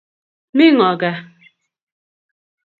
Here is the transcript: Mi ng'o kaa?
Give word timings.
Mi 0.55 0.65
ng'o 0.75 0.89
kaa? 1.01 1.19